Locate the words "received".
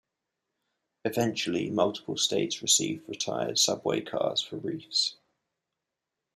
2.63-3.07